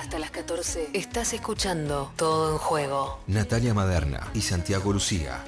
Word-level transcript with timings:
Hasta 0.00 0.18
las 0.18 0.30
14 0.30 0.88
estás 0.94 1.34
escuchando 1.34 2.10
Todo 2.16 2.52
en 2.52 2.56
Juego. 2.58 3.20
Natalia 3.26 3.74
Maderna 3.74 4.30
y 4.32 4.40
Santiago 4.40 4.94
Lucía. 4.94 5.44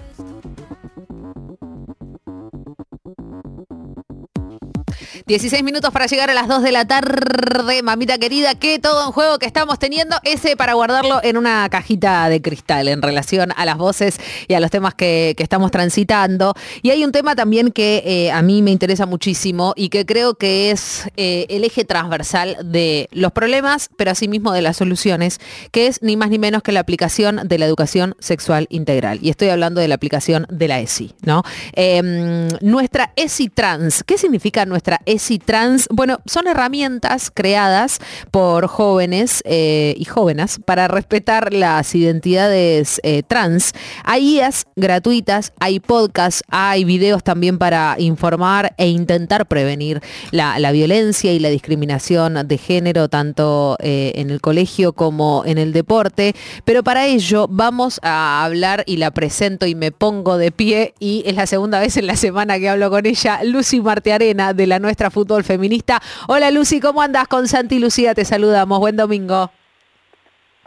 16 5.27 5.63
minutos 5.63 5.93
para 5.93 6.07
llegar 6.07 6.31
a 6.31 6.35
las 6.35 6.49
2 6.49 6.63
de 6.65 6.73
la 6.73 6.85
tarde, 6.85 7.83
mamita 7.83 8.19
querida, 8.19 8.57
que 8.57 8.81
todo 8.81 9.07
en 9.07 9.13
juego 9.13 9.39
que 9.39 9.47
estamos 9.47 9.79
teniendo, 9.79 10.17
ese 10.25 10.57
para 10.57 10.75
guardarlo 10.75 11.21
en 11.23 11.37
una 11.37 11.69
cajita 11.71 12.29
de 12.29 12.43
cristal 12.43 12.89
en 12.89 13.03
relación 13.03 13.53
a 13.57 13.65
las 13.65 13.77
voces 13.77 14.19
y 14.49 14.55
a 14.55 14.61
los 14.61 14.71
temas 14.71 14.95
que, 14.95 15.37
estamos 15.43 15.73
transitando. 15.73 16.55
Y 16.83 16.91
hay 16.91 17.05
un 17.05 17.11
tema 17.11 17.35
también 17.35 17.73
que 17.73 18.03
eh, 18.07 18.31
a 18.31 18.43
mí 18.43 18.63
me 18.63 18.71
interesa 18.71 19.07
muchísimo 19.07 19.75
y 19.77 19.89
que 19.89 20.07
creo 20.07 20.35
que 20.35 20.71
es 20.71 21.09
eh, 21.17 21.47
el 21.49 21.65
eje 21.65 21.85
transversal 21.85 22.57
de 22.65 23.09
los 23.11 23.33
problemas, 23.33 23.91
pero 23.97 24.13
asimismo 24.13 24.53
de 24.53 24.63
las 24.63 24.77
soluciones, 24.77 25.41
que 25.73 25.89
es 25.89 26.01
ni 26.01 26.17
más 26.17 26.31
ni 26.31 26.39
menos 26.39 26.63
que 26.63 26.71
la 26.71 26.79
aplicación 26.79 27.41
de 27.45 27.59
la 27.59 27.67
educación 27.67 28.15
sexual 28.21 28.69
integral. 28.71 29.19
Y 29.21 29.31
estoy 29.31 29.49
hablando 29.49 29.81
de 29.81 29.89
la 29.89 29.97
aplicación 29.97 30.47
de 30.49 30.69
la 30.69 30.81
ESI, 30.81 31.13
¿no? 31.23 31.43
Em, 31.73 32.49
nuestra 32.61 33.13
ESI 33.17 33.49
trans, 33.49 34.05
¿qué 34.05 34.17
significa 34.17 34.65
nuestra 34.65 35.01
ESI 35.05 35.12
y 35.13 35.39
trans, 35.39 35.89
bueno, 35.91 36.21
son 36.25 36.49
herramientas 36.49 37.31
creadas 37.31 37.99
por 38.31 38.67
jóvenes 38.67 39.43
eh, 39.45 39.95
y 39.99 40.07
jóvenes 40.07 40.59
para 40.65 40.89
respetar 40.89 41.53
las 41.53 41.95
identidades 41.95 42.99
eh, 43.03 43.23
trans. 43.23 43.75
Hay 44.05 44.23
guías 44.23 44.65
gratuitas, 44.75 45.53
hay 45.61 45.81
podcasts, 45.81 46.43
hay 46.49 46.85
videos 46.85 47.23
también 47.23 47.59
para 47.59 47.97
informar 47.99 48.73
e 48.79 48.89
intentar 48.89 49.47
prevenir 49.47 50.01
la, 50.31 50.73
violencia 50.73 51.31
y 51.35 51.39
la 51.39 51.51
discriminación 51.51 52.49
de 52.49 52.57
género, 52.57 53.09
tanto 53.09 53.77
eh, 53.81 54.13
en 54.15 54.31
el 54.31 54.41
colegio 54.41 54.95
como 54.95 55.43
en 55.45 55.59
el 55.59 55.75
deporte. 55.75 56.35
Pero 56.65 56.83
para 56.83 57.05
ello 57.05 57.49
vamos 57.51 58.01
a 58.03 58.43
hablar 58.45 58.83
y 58.87 58.97
la 58.97 59.11
presento 59.11 59.67
y 59.67 59.75
me 59.75 59.93
pongo 59.93 60.39
de 60.39 60.53
pie 60.53 60.95
y 60.99 61.23
es 61.27 61.35
la 61.37 61.47
segunda 61.47 61.81
vez 61.81 61.99
en 61.99 62.07
la 62.07 62.17
semana 62.17 62.59
que 62.59 62.71
hablo 62.71 62.89
con 62.89 63.05
ella, 63.05 63.41
Lucy 63.45 63.83
Martearena 63.83 64.55
de 64.55 64.67
la 64.67 64.79
nuestra 64.79 65.02
fútbol 65.11 65.45
feminista. 65.45 66.01
Hola 66.29 66.51
Lucy, 66.51 66.81
¿cómo 66.81 67.03
andas? 67.03 67.29
Con 67.29 67.49
Santi 67.49 67.77
y 67.77 67.79
Lucía 67.79 68.15
te 68.15 68.25
saludamos. 68.25 68.79
Buen 68.79 68.97
domingo. 68.97 69.51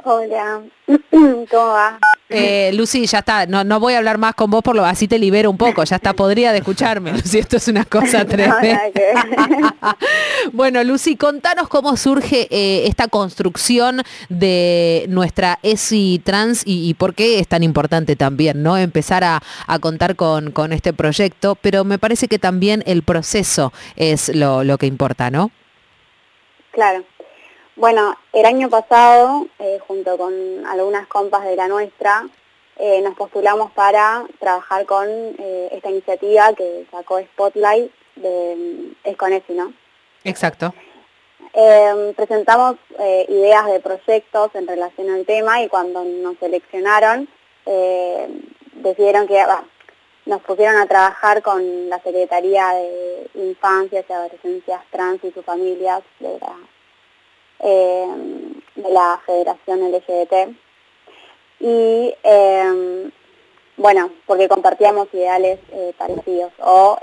Hola, 0.04 0.62
¿cómo 1.12 1.68
va? 1.68 2.00
Eh, 2.30 2.72
Lucy, 2.74 3.06
ya 3.06 3.20
está, 3.20 3.46
no, 3.46 3.64
no 3.64 3.80
voy 3.80 3.94
a 3.94 4.00
hablar 4.00 4.18
más 4.18 4.34
con 4.34 4.50
vos, 4.50 4.64
por 4.64 4.76
lo 4.76 4.84
así 4.84 5.08
te 5.08 5.20
libero 5.20 5.52
un 5.52 5.58
poco, 5.58 5.84
ya 5.84 5.98
está, 5.98 6.14
podría 6.14 6.52
de 6.54 6.60
escucharme, 6.60 7.12
Lucy, 7.14 7.38
esto 7.38 7.58
es 7.58 7.68
una 7.68 7.86
cosa 7.86 8.26
tremenda. 8.26 8.82
bueno, 10.52 10.84
Lucy, 10.84 11.18
contanos 11.18 11.68
cómo 11.68 11.96
surge 11.98 12.48
eh, 12.50 12.88
esta 12.88 13.08
construcción 13.08 14.02
de 14.30 15.06
nuestra 15.08 15.60
ESI 15.62 16.20
Trans 16.24 16.64
y, 16.66 16.96
por 16.96 17.14
qué 17.14 17.40
es 17.40 17.48
tan 17.48 17.62
importante 17.62 18.16
también, 18.16 18.64
¿no? 18.64 18.76
Empezar 18.78 19.24
a, 19.24 19.42
contar 19.80 20.16
con, 20.16 20.52
con, 20.52 20.74
este 20.74 20.94
proyecto, 20.94 21.56
pero 21.56 21.84
me 21.84 22.00
parece 22.00 22.28
que 22.28 22.40
también 22.40 22.82
el 22.88 23.04
proceso 23.04 23.72
es 23.96 24.34
lo, 24.34 24.64
lo 24.64 24.78
que 24.80 24.88
importa, 24.88 25.30
¿no? 25.30 25.52
Claro. 26.72 27.06
Bueno, 27.78 28.16
el 28.32 28.46
año 28.46 28.70
pasado, 28.70 29.48
eh, 29.60 29.80
junto 29.86 30.18
con 30.18 30.34
algunas 30.66 31.08
compas 31.08 31.44
de 31.44 31.58
la 31.58 31.68
nuestra, 31.68 32.26
eh, 32.78 33.02
nos 33.02 33.16
postulamos 33.16 33.70
para 33.74 34.24
trabajar 34.40 34.86
con 34.86 35.08
eh, 35.10 35.70
esta 35.74 35.90
iniciativa 35.90 36.54
que 36.54 36.86
sacó 36.90 37.20
Spotlight 37.20 37.92
de 38.16 38.94
Esconesi, 39.04 39.54
¿no? 39.54 39.74
Exacto. 40.24 40.74
Em, 41.54 42.14
presentamos 42.14 42.78
ideas 43.28 43.66
de 43.66 43.80
proyectos 43.82 44.56
en 44.56 44.68
relación 44.68 45.10
al 45.10 45.26
tema 45.26 45.62
y 45.62 45.68
cuando 45.68 46.04
nos 46.04 46.38
seleccionaron 46.38 47.28
decidieron 48.74 49.28
que 49.28 49.44
nos 50.26 50.42
pusieron 50.42 50.78
a 50.78 50.86
trabajar 50.86 51.42
con 51.42 51.90
la 51.90 52.00
Secretaría 52.02 52.70
de 52.74 53.30
Infancias 53.36 54.06
y 54.10 54.14
Adolescencias 54.14 54.82
Trans 54.92 55.24
y 55.24 55.32
sus 55.32 55.46
familias 55.46 56.02
de 56.20 56.40
la 56.40 56.56
eh, 57.60 58.08
de 58.76 58.90
la 58.92 59.22
Federación 59.26 59.92
LGBT. 59.92 60.56
Y 61.60 62.14
eh, 62.24 63.10
bueno, 63.78 64.12
porque 64.26 64.50
compartíamos 64.50 65.08
ideales 65.14 65.60
eh, 65.72 65.94
parecidos 65.98 66.52
o 66.60 66.98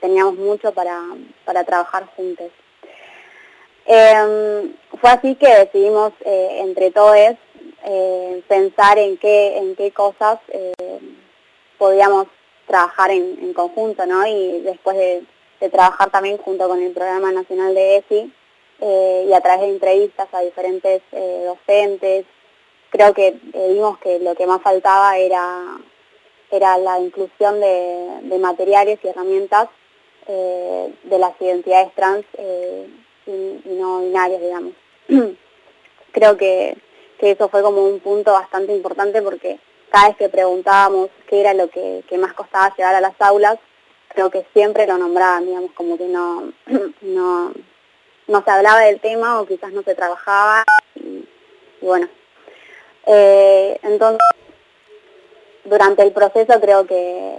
teníamos 0.00 0.36
mucho 0.36 0.72
para, 0.72 1.00
para 1.44 1.64
trabajar 1.64 2.06
juntos. 2.16 2.50
fue 3.84 5.10
así 5.10 5.34
que 5.36 5.48
decidimos 5.48 6.12
entre 6.24 6.90
todos 6.90 7.36
pensar 8.48 8.98
en 8.98 9.16
qué, 9.18 9.58
en 9.58 9.76
qué 9.76 9.92
cosas 9.92 10.40
podíamos 11.78 12.26
trabajar 12.66 13.10
en, 13.10 13.52
conjunto, 13.54 14.06
¿no? 14.06 14.26
Y 14.26 14.60
después 14.62 14.96
de, 14.96 15.24
de, 15.60 15.68
trabajar 15.70 16.10
también 16.10 16.36
junto 16.38 16.68
con 16.68 16.82
el 16.82 16.92
Programa 16.92 17.30
Nacional 17.32 17.74
de 17.74 17.98
ESI, 17.98 18.32
eh, 18.80 19.26
y 19.28 19.32
a 19.32 19.40
través 19.40 19.62
de 19.62 19.68
entrevistas 19.68 20.28
a 20.32 20.40
diferentes 20.40 21.02
eh, 21.12 21.44
docentes, 21.46 22.26
creo 22.90 23.14
que 23.14 23.28
eh, 23.28 23.72
vimos 23.72 23.98
que 23.98 24.18
lo 24.18 24.34
que 24.34 24.46
más 24.46 24.60
faltaba 24.60 25.16
era, 25.18 25.78
era 26.50 26.76
la 26.78 27.00
inclusión 27.00 27.60
de, 27.60 28.38
materiales 28.38 28.98
y 29.02 29.08
herramientas 29.08 29.68
de 30.26 31.18
las 31.20 31.40
identidades 31.40 31.94
trans 31.94 32.24
y, 33.26 33.60
no 33.66 34.00
binarias, 34.00 34.40
digamos. 34.40 34.72
creo 36.12 36.36
que, 36.36 36.76
eso 37.20 37.48
fue 37.48 37.62
como 37.62 37.84
un 37.84 38.00
punto 38.00 38.32
bastante 38.32 38.74
importante 38.74 39.22
porque 39.22 39.58
cada 39.90 40.08
vez 40.08 40.16
que 40.16 40.28
preguntábamos 40.28 41.08
qué 41.28 41.40
era 41.40 41.54
lo 41.54 41.68
que, 41.68 42.04
más 42.18 42.34
costaba 42.34 42.74
llegar 42.76 42.94
a 42.94 43.00
las 43.00 43.14
aulas, 43.20 43.58
creo 44.08 44.30
que 44.30 44.46
siempre 44.52 44.86
lo 44.86 44.98
nombraban, 44.98 45.46
digamos, 45.46 45.72
como 45.72 45.96
que 45.96 46.06
no, 46.06 46.52
no, 47.02 47.52
no 48.28 48.42
se 48.42 48.50
hablaba 48.50 48.80
del 48.80 49.00
tema 49.00 49.40
o 49.40 49.46
quizás 49.46 49.72
no 49.72 49.82
se 49.82 49.94
trabajaba 49.94 50.64
y, 50.94 51.28
bueno. 51.80 52.08
Eh, 53.06 53.78
entonces, 53.82 54.26
durante 55.64 56.02
el 56.02 56.12
proceso 56.12 56.60
creo 56.60 56.86
que, 56.86 57.38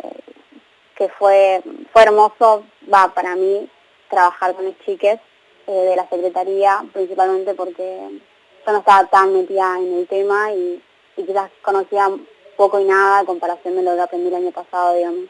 que 0.95 1.09
fue, 1.09 1.61
fue 1.91 2.03
hermoso, 2.03 2.63
va 2.91 3.13
para 3.13 3.35
mí, 3.35 3.69
trabajar 4.09 4.55
con 4.55 4.65
los 4.65 4.79
chiques 4.85 5.19
eh, 5.67 5.71
de 5.71 5.95
la 5.95 6.07
Secretaría, 6.07 6.85
principalmente 6.93 7.53
porque 7.53 8.21
yo 8.65 8.71
no 8.71 8.79
estaba 8.79 9.05
tan 9.07 9.33
metida 9.33 9.77
en 9.77 9.93
el 9.99 10.07
tema 10.07 10.53
y, 10.53 10.81
quizás 11.15 11.49
conocía 11.63 12.11
poco 12.55 12.79
y 12.79 12.83
nada 12.83 13.19
a 13.19 13.25
comparación 13.25 13.75
de 13.75 13.81
lo 13.81 13.95
que 13.95 14.01
aprendí 14.01 14.27
el 14.27 14.35
año 14.35 14.51
pasado, 14.51 14.93
digamos. 14.95 15.25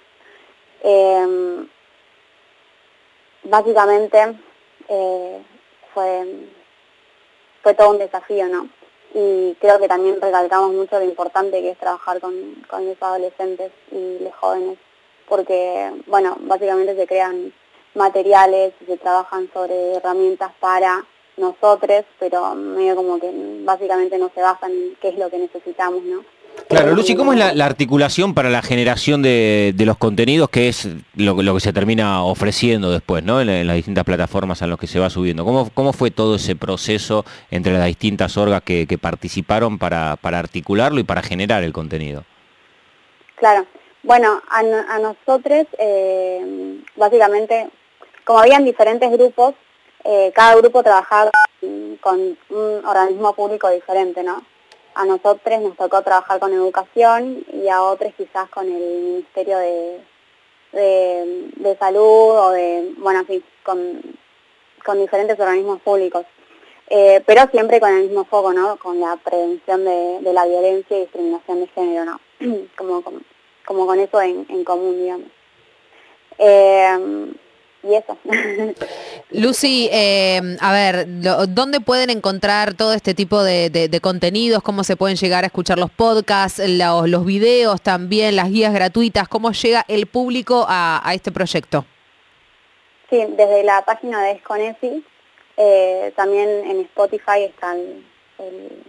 Eh, 0.83 1.65
básicamente 3.43 4.37
eh, 4.89 5.41
fue, 5.93 6.47
fue 7.63 7.73
todo 7.73 7.91
un 7.91 7.99
desafío, 7.99 8.47
¿no? 8.47 8.69
Y 9.13 9.55
creo 9.59 9.79
que 9.79 9.87
también 9.87 10.21
recalcamos 10.21 10.73
mucho 10.73 10.99
lo 10.99 11.05
importante 11.05 11.61
que 11.61 11.71
es 11.71 11.77
trabajar 11.77 12.19
con, 12.19 12.33
con 12.69 12.85
los 12.85 13.01
adolescentes 13.01 13.71
y 13.91 14.19
los 14.19 14.35
jóvenes, 14.35 14.77
porque, 15.27 15.91
bueno, 16.07 16.37
básicamente 16.41 16.95
se 16.95 17.07
crean 17.07 17.53
materiales 17.97 18.73
se 18.85 18.97
trabajan 18.97 19.49
sobre 19.51 19.95
herramientas 19.95 20.51
para 20.59 21.03
nosotros, 21.35 22.05
pero 22.19 22.55
medio 22.55 22.95
como 22.95 23.19
que 23.19 23.31
básicamente 23.63 24.17
no 24.17 24.31
se 24.33 24.41
basan 24.41 24.71
en 24.71 24.95
qué 25.01 25.09
es 25.09 25.17
lo 25.17 25.29
que 25.29 25.39
necesitamos, 25.39 26.03
¿no? 26.03 26.23
Claro, 26.69 26.93
Lucy, 26.93 27.15
¿cómo 27.15 27.31
es 27.31 27.55
la, 27.55 27.65
articulación 27.65 28.33
para 28.33 28.49
la 28.49 28.61
generación 28.61 29.21
de, 29.21 29.73
los 29.77 29.97
contenidos, 29.97 30.49
que 30.49 30.67
es 30.67 30.87
lo, 31.15 31.35
que 31.35 31.59
se 31.61 31.71
termina 31.71 32.23
ofreciendo 32.23 32.91
después, 32.91 33.23
¿no? 33.23 33.39
En, 33.39 33.65
las 33.65 33.75
distintas 33.77 34.03
plataformas 34.03 34.61
a 34.61 34.67
las 34.67 34.77
que 34.77 34.87
se 34.87 34.99
va 34.99 35.09
subiendo. 35.09 35.45
¿Cómo, 35.45 35.69
cómo 35.73 35.93
fue 35.93 36.11
todo 36.11 36.35
ese 36.35 36.57
proceso 36.57 37.23
entre 37.51 37.71
las 37.71 37.85
distintas 37.85 38.35
orgas 38.35 38.63
que, 38.63 38.99
participaron 39.01 39.77
para, 39.77 40.17
articularlo 40.21 40.99
y 40.99 41.03
para 41.03 41.21
generar 41.21 41.63
el 41.63 41.71
contenido? 41.71 42.25
Claro, 43.35 43.65
bueno, 44.03 44.41
a, 44.49 44.99
nosotros, 44.99 45.67
eh, 45.79 46.81
básicamente, 46.97 47.69
como 48.25 48.39
habían 48.39 48.65
diferentes 48.65 49.09
grupos, 49.09 49.55
eh, 50.03 50.33
cada 50.35 50.55
grupo 50.57 50.83
trabajaba 50.83 51.31
con 52.01 52.37
un 52.49 52.85
organismo 52.85 53.33
público 53.33 53.69
diferente, 53.69 54.21
¿no? 54.23 54.43
A 54.97 55.05
nosotros 55.05 55.61
nos 55.61 55.77
tocó 55.77 56.01
trabajar 56.01 56.39
con 56.39 56.51
educación 56.53 57.45
y 57.53 57.67
a 57.69 57.83
otros 57.83 58.13
quizás 58.17 58.49
con 58.49 58.65
el 58.65 58.81
Ministerio 58.81 59.59
de, 59.59 60.01
de, 60.71 61.77
Salud 61.77 62.31
o 62.35 62.49
de, 62.49 62.93
bueno, 62.97 63.23
en 63.27 63.43
con, 63.63 64.01
con 64.83 64.99
diferentes 64.99 65.39
organismos 65.39 65.81
públicos. 65.81 66.25
Eh, 66.89 67.21
pero 67.25 67.47
siempre 67.51 67.79
con 67.79 67.91
el 67.91 68.03
mismo 68.03 68.25
foco, 68.25 68.53
¿no? 68.53 68.77
Con 68.77 68.99
la 68.99 69.17
prevención 69.17 69.85
de, 69.85 70.33
la 70.33 70.45
violencia 70.45 70.97
y 70.97 71.01
discriminación 71.01 71.59
de 71.59 71.67
género, 71.67 72.05
¿no? 72.05 72.19
como, 72.77 73.03
como, 73.65 73.85
con 73.85 73.99
eso 73.99 74.19
en, 74.21 74.63
común, 74.63 74.97
digamos. 74.97 75.27
Eh, 76.39 77.35
y 77.89 77.95
eso. 77.95 78.17
Lucy, 79.31 79.89
eh, 79.91 80.41
a 80.59 80.71
ver, 80.73 81.05
¿dónde 81.49 81.79
pueden 81.79 82.09
encontrar 82.09 82.73
todo 82.73 82.93
este 82.93 83.13
tipo 83.13 83.43
de, 83.43 83.69
de- 83.69 83.87
de 83.89 84.01
contenidos? 84.01 84.63
¿Cómo 84.63 84.83
se 84.83 84.95
pueden 84.95 85.17
llegar 85.17 85.43
a 85.43 85.47
escuchar 85.47 85.77
los 85.77 85.89
podcasts, 85.91 86.61
los, 86.67 87.09
los 87.09 87.25
videos 87.25 87.81
también, 87.81 88.35
las 88.35 88.49
guías 88.49 88.73
gratuitas? 88.73 89.27
¿Cómo 89.27 89.51
llega 89.51 89.85
el 89.87 90.07
público 90.07 90.65
a, 90.67 91.01
a 91.03 91.13
este 91.13 91.31
proyecto? 91.31 91.85
Sí, 93.09 93.17
desde 93.37 93.63
la 93.63 93.83
página 93.85 94.23
de 94.23 94.31
Esconesi, 94.31 95.03
eh, 95.57 96.11
también 96.15 96.49
en 96.49 96.81
Spotify 96.81 97.43
está 97.43 97.73
el, 97.73 98.05
el- 98.39 98.83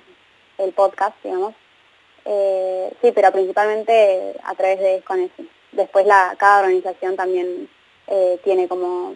el 0.58 0.72
podcast, 0.72 1.14
digamos. 1.22 1.54
Eh, 2.24 2.92
sí, 3.00 3.12
pero 3.14 3.30
principalmente 3.32 4.34
a 4.44 4.54
través 4.54 4.78
de 4.80 4.96
Esconesi. 4.96 5.48
Después 5.72 6.04
la, 6.06 6.34
cada 6.38 6.60
organización 6.60 7.14
también 7.16 7.68
eh, 8.10 8.40
tiene 8.44 8.68
como 8.68 9.14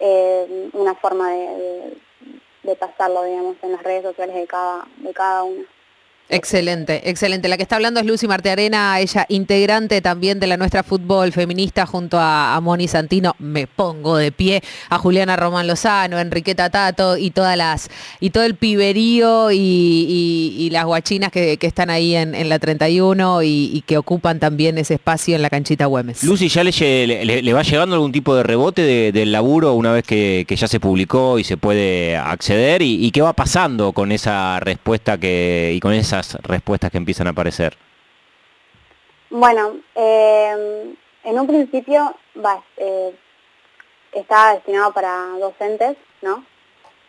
eh, 0.00 0.70
una 0.72 0.94
forma 0.94 1.30
de, 1.32 1.46
de- 1.46 2.76
pasarlo, 2.76 3.22
digamos, 3.24 3.56
en 3.62 3.72
las 3.72 3.82
redes 3.82 4.02
sociales 4.04 4.34
de 4.34 4.46
cada, 4.46 4.86
de 4.98 5.12
cada 5.12 5.42
uno. 5.44 5.64
Excelente, 6.28 7.10
excelente. 7.10 7.46
La 7.48 7.58
que 7.58 7.62
está 7.62 7.76
hablando 7.76 8.00
es 8.00 8.06
Lucy 8.06 8.26
Martearena, 8.26 8.98
ella 9.00 9.26
integrante 9.28 10.00
también 10.00 10.40
de 10.40 10.46
la 10.46 10.56
nuestra 10.56 10.82
fútbol 10.82 11.30
feminista 11.30 11.84
junto 11.84 12.18
a, 12.18 12.58
Moni 12.62 12.88
Santino. 12.88 13.34
Me 13.38 13.66
pongo 13.66 14.16
de 14.16 14.32
pie 14.32 14.62
a 14.88 14.98
Juliana 14.98 15.36
Román 15.36 15.66
Lozano, 15.66 16.18
Enriqueta 16.18 16.70
Tato 16.70 17.18
y 17.18 17.32
todas 17.32 17.56
las 17.56 17.90
y 18.18 18.30
todo 18.30 18.44
el 18.44 18.54
piberío 18.54 19.50
y, 19.52 20.70
las 20.72 20.86
guachinas 20.86 21.30
que, 21.30 21.58
están 21.60 21.90
ahí 21.90 22.14
en, 22.14 22.48
la 22.48 22.58
31 22.58 23.42
y, 23.42 23.84
que 23.86 23.98
ocupan 23.98 24.38
también 24.38 24.78
ese 24.78 24.94
espacio 24.94 25.36
en 25.36 25.42
la 25.42 25.50
canchita 25.50 25.84
Güemes. 25.84 26.24
Lucy, 26.24 26.48
¿ya 26.48 26.64
le, 26.64 27.52
va 27.52 27.62
llegando 27.62 27.94
algún 27.94 28.12
tipo 28.12 28.34
de 28.34 28.42
rebote 28.42 28.82
de- 28.82 29.12
del 29.12 29.32
laburo 29.32 29.74
una 29.74 29.92
vez 29.92 30.04
que, 30.04 30.46
ya 30.48 30.66
se 30.66 30.80
publicó 30.80 31.38
y 31.38 31.44
se 31.44 31.58
puede 31.58 32.16
acceder? 32.16 32.80
¿Y, 32.80 33.10
qué 33.10 33.20
va 33.20 33.34
pasando 33.34 33.92
con 33.92 34.12
esa 34.12 34.58
respuesta 34.60 35.18
que 35.18 35.72
y 35.74 35.80
con 35.80 35.92
esas 36.12 36.34
respuestas 36.42 36.90
que 36.90 36.98
empiezan 36.98 37.26
a 37.26 37.30
aparecer? 37.30 37.76
Bueno, 39.30 39.76
eh, 39.94 40.94
en 41.24 41.38
un 41.38 41.46
principio 41.46 42.14
va, 42.36 42.62
eh, 42.76 43.14
está 44.12 44.54
destinado 44.54 44.92
para 44.92 45.26
docentes, 45.38 45.96
¿no? 46.20 46.44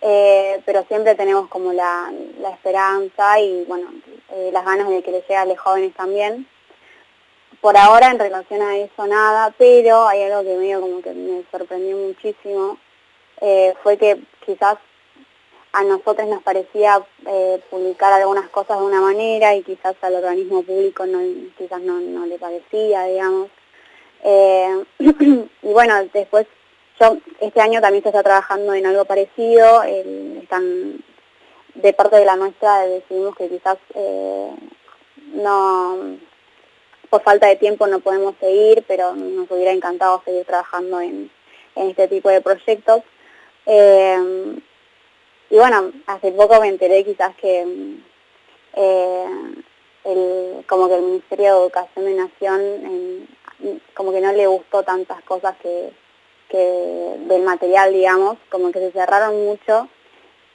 Eh, 0.02 0.62
pero 0.66 0.84
siempre 0.88 1.16
tenemos 1.16 1.48
como 1.50 1.72
la, 1.72 2.12
la 2.40 2.50
esperanza 2.50 3.40
y 3.40 3.64
bueno, 3.66 3.90
eh, 4.32 4.50
las 4.52 4.66
ganas 4.66 4.90
de 4.90 5.02
que 5.02 5.12
le 5.12 5.22
llegue 5.22 5.36
a 5.36 5.46
los 5.46 5.60
jóvenes 5.60 5.94
también. 5.94 6.48
Por 7.62 7.78
ahora 7.78 8.12
en 8.12 8.20
relación 8.20 8.62
a 8.62 8.78
eso 8.78 9.08
nada, 9.08 9.54
pero 9.58 10.08
hay 10.08 10.24
algo 10.24 10.44
que 10.44 10.58
medio 10.58 10.82
como 10.82 11.02
que 11.02 11.14
me 11.14 11.44
sorprendió 11.50 11.96
muchísimo, 11.96 12.78
eh, 13.40 13.74
fue 13.82 13.98
que 13.98 14.22
quizás 14.46 14.78
a 15.74 15.84
nosotros 15.84 16.28
nos 16.28 16.44
parecía 16.44 17.04
eh, 17.26 17.60
publicar 17.70 18.14
algunas 18.14 18.48
cosas 18.50 18.80
de 18.80 18.86
una 18.86 19.02
manera 19.02 19.56
y 19.56 19.64
quizás 19.64 19.96
al 20.02 20.16
organismo 20.16 20.62
público 20.64 21.06
no, 21.06 21.20
quizás 21.58 21.82
no, 21.82 22.00
no 22.00 22.26
le 22.28 22.38
parecía, 22.38 23.06
digamos. 23.06 23.50
Eh, 24.24 24.84
y 25.00 25.74
bueno, 25.74 25.96
después 26.14 26.46
yo 27.00 27.18
este 27.42 27.60
año 27.60 27.82
también 27.82 28.04
se 28.04 28.10
está 28.10 28.22
trabajando 28.22 28.74
en 28.76 28.86
algo 28.86 29.06
parecido, 29.06 29.82
el- 29.84 30.40
están 30.44 31.04
de 31.74 31.94
parte 31.94 32.18
de 32.18 32.26
la 32.26 32.36
nuestra 32.36 32.82
decidimos 32.82 33.36
que 33.36 33.50
quizás 33.50 33.78
eh, 33.96 34.52
no 35.34 35.98
por 37.10 37.24
falta 37.24 37.48
de 37.48 37.56
tiempo 37.56 37.88
no 37.88 38.00
podemos 38.00 38.36
seguir, 38.40 38.84
pero 38.88 39.16
nos 39.16 39.50
hubiera 39.50 39.72
encantado 39.72 40.22
seguir 40.24 40.46
trabajando 40.46 41.02
en, 41.02 41.32
en 41.76 41.90
este 41.90 42.08
tipo 42.08 42.30
de 42.30 42.42
proyectos. 42.42 43.02
Eh, 43.66 44.56
y 45.50 45.56
bueno, 45.58 45.92
hace 46.08 46.32
poco 46.32 46.60
me 46.62 46.68
enteré 46.70 47.04
quizás 47.04 47.36
que 47.36 47.66
mm, 47.66 48.04
eh, 48.76 49.26
el, 50.06 50.66
como 50.68 50.88
que 50.88 50.96
el 50.96 51.02
Ministerio 51.04 51.46
de 51.56 51.62
Educación 51.62 52.06
de 52.06 52.14
Nación 52.16 52.62
en- 52.62 53.30
como 53.96 54.12
que 54.12 54.20
no 54.20 54.34
le 54.34 54.46
gustó 54.48 54.84
tantas 54.84 55.22
cosas 55.24 55.56
que, 55.62 55.92
que 56.50 56.58
del 57.28 57.44
material, 57.44 57.94
digamos, 57.94 58.38
como 58.50 58.72
que 58.72 58.80
se 58.80 58.92
cerraron 58.92 59.46
mucho 59.46 59.88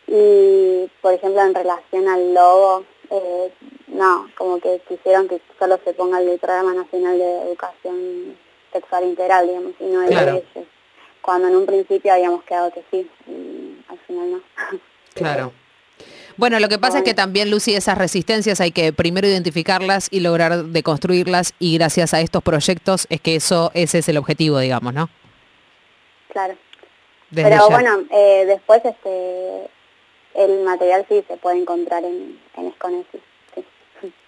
y 0.07 0.91
por 1.01 1.13
ejemplo 1.15 1.41
en 1.43 1.55
relación 1.55 2.09
al 2.09 2.35
logo, 2.35 2.85
eh, 3.11 3.51
no, 3.89 4.29
como 4.37 4.59
que 4.61 4.81
quisieron 4.89 5.29
que 5.29 5.41
solo 5.59 5.79
se 5.85 5.95
ponga 5.95 6.21
el 6.21 6.39
Programa 6.39 6.75
Nacional 6.75 7.19
de 7.19 7.43
Educación 7.43 8.37
Sexual 8.73 9.05
Integral, 9.05 9.47
digamos, 9.47 9.73
y 9.81 9.85
no 9.85 10.03
el 10.03 10.09
Claro. 10.11 10.33
de 10.33 10.39
ellos. 10.39 10.69
Cuando 11.23 11.49
en 11.49 11.57
un 11.57 11.67
principio 11.67 12.13
habíamos 12.13 12.43
quedado 12.45 12.71
que 12.71 12.83
sí, 12.91 13.11
final 14.09 14.31
no. 14.33 14.41
Claro. 15.15 15.53
Bueno, 16.37 16.61
lo 16.61 16.69
que 16.69 16.79
pasa 16.79 16.99
es 16.99 17.05
que 17.05 17.15
también, 17.15 17.51
Lucy, 17.51 17.75
esas 17.75 17.99
resistencias 17.99 18.61
hay 18.61 18.71
que 18.71 18.93
primero 18.93 19.27
identificarlas 19.27 20.07
y 20.13 20.21
lograr 20.21 20.67
deconstruirlas 20.67 21.55
y 21.59 21.77
gracias 21.77 22.15
a 22.15 22.21
estos 22.21 22.45
proyectos 22.45 23.09
es 23.11 23.21
que 23.21 23.35
eso 23.35 23.73
ese 23.75 23.99
es 23.99 24.09
el 24.09 24.17
objetivo, 24.17 24.61
digamos, 24.61 24.95
¿no? 24.95 25.11
Claro. 26.33 26.55
Desde 27.31 27.51
Pero 27.51 27.69
ya. 27.69 27.75
bueno, 27.75 28.05
eh, 28.13 28.45
después 28.47 28.85
este 28.85 29.69
el 30.35 30.63
material 30.63 31.05
sí 31.09 31.25
se 31.27 31.37
puede 31.39 31.59
encontrar 31.59 32.05
en, 32.05 32.39
en. 32.57 32.73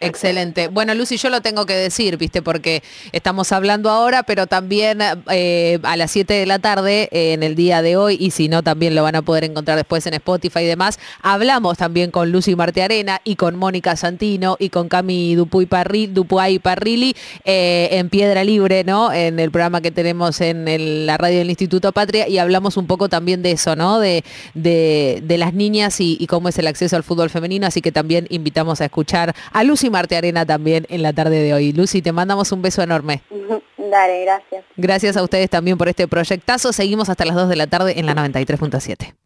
Excelente. 0.01 0.69
Bueno, 0.69 0.95
Lucy, 0.95 1.17
yo 1.19 1.29
lo 1.29 1.43
tengo 1.43 1.67
que 1.67 1.75
decir, 1.75 2.17
viste, 2.17 2.41
porque 2.43 2.83
estamos 3.13 3.53
hablando 3.53 3.91
ahora, 3.91 4.23
pero 4.23 4.47
también 4.47 4.99
eh, 5.31 5.79
a 5.83 5.97
las 5.97 6.11
7 6.11 6.33
de 6.35 6.47
la 6.47 6.59
tarde, 6.59 7.09
eh, 7.13 7.35
en 7.35 7.43
el 7.43 7.55
día 7.55 7.83
de 7.83 7.97
hoy, 7.97 8.17
y 8.19 8.31
si 8.31 8.49
no, 8.49 8.63
también 8.63 8.95
lo 8.95 9.03
van 9.03 9.15
a 9.17 9.23
poder 9.23 9.45
encontrar 9.45 9.77
después 9.77 10.07
en 10.07 10.15
Spotify 10.15 10.61
y 10.61 10.67
demás, 10.67 10.99
hablamos 11.23 11.77
también 11.77 12.11
con 12.11 12.33
Lucy 12.33 12.57
Martearena 12.57 13.21
y 13.25 13.37
con 13.37 13.57
Mónica 13.57 13.95
Santino 13.97 14.57
y 14.59 14.71
con 14.71 14.89
Cami 14.89 15.35
Dupuy 15.35 15.67
Parri, 15.67 16.07
Dupuay 16.07 16.59
Parrilli 16.59 17.15
eh, 17.45 17.89
en 17.93 18.09
Piedra 18.09 18.43
Libre, 18.43 18.85
¿no? 18.85 19.13
En 19.13 19.39
el 19.39 19.51
programa 19.51 19.81
que 19.83 19.91
tenemos 19.91 20.41
en 20.41 21.07
la 21.07 21.19
radio 21.19 21.39
del 21.39 21.51
Instituto 21.51 21.93
Patria 21.93 22.27
y 22.27 22.39
hablamos 22.39 22.77
un 22.79 22.87
poco 22.87 23.09
también 23.09 23.43
de 23.43 23.53
eso, 23.53 23.77
¿no? 23.77 24.01
De, 24.01 24.25
de- 24.55 25.37
las 25.41 25.55
niñas 25.55 26.01
y, 26.01 26.19
y 26.21 26.27
cómo 26.27 26.49
es 26.51 26.59
el 26.59 26.67
acceso 26.67 26.97
al 26.97 27.03
fútbol 27.03 27.31
femenino, 27.31 27.67
así 27.67 27.81
que 27.81 27.93
también 27.93 28.27
invitamos 28.29 28.81
a 28.83 28.85
escuchar 28.85 29.35
Lucy 29.65 29.91
Martearena 29.91 30.47
también 30.47 30.87
en 30.89 31.03
la 31.03 31.13
tarde 31.13 31.43
de 31.43 31.55
hoy. 31.55 31.73
Lucy, 31.73 32.03
te 32.03 32.13
mandamos 32.13 32.53
un 32.53 32.63
beso 32.63 32.83
enorme. 32.83 33.23
Dale, 33.79 34.23
gracias. 34.23 34.65
Gracias 34.77 35.17
a 35.17 35.23
ustedes 35.23 35.51
también 35.51 35.77
por 35.77 35.89
este 35.89 36.07
proyectazo. 36.07 36.73
Seguimos 36.73 37.09
hasta 37.09 37.25
las 37.25 37.35
2 37.35 37.49
de 37.49 37.57
la 37.57 37.67
tarde 37.67 37.99
en 37.99 38.07
la 38.07 38.15
93.7. 38.15 39.15